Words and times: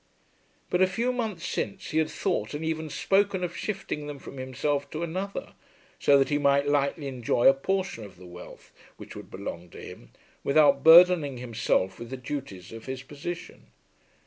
But 0.71 0.81
a 0.81 0.87
few 0.87 1.13
months 1.13 1.45
since 1.45 1.91
he 1.91 1.99
had 1.99 2.09
thought 2.09 2.55
and 2.55 2.65
even 2.65 2.89
spoken 2.89 3.43
of 3.43 3.55
shifting 3.55 4.07
them 4.07 4.17
from 4.17 4.37
himself 4.39 4.89
to 4.89 5.03
another, 5.03 5.53
so 5.99 6.17
that 6.17 6.29
he 6.29 6.39
might 6.39 6.67
lightly 6.67 7.05
enjoy 7.07 7.47
a 7.47 7.53
portion 7.53 8.03
of 8.03 8.17
the 8.17 8.25
wealth 8.25 8.73
which 8.97 9.15
would 9.15 9.29
belong 9.29 9.69
to 9.69 9.79
him 9.79 10.09
without 10.43 10.83
burdening 10.83 11.37
himself 11.37 11.99
with 11.99 12.09
the 12.09 12.17
duties 12.17 12.71
of 12.71 12.87
his 12.87 13.03
position. 13.03 13.67